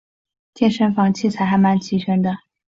[0.55, 2.35] 健身房器材还蛮齐全的